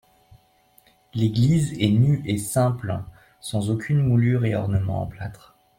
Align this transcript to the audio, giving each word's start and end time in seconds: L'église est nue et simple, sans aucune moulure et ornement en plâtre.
L'église 1.13 1.73
est 1.79 1.91
nue 1.91 2.23
et 2.25 2.39
simple, 2.39 3.03
sans 3.39 3.69
aucune 3.69 4.01
moulure 4.01 4.45
et 4.45 4.55
ornement 4.55 5.03
en 5.03 5.05
plâtre. 5.05 5.55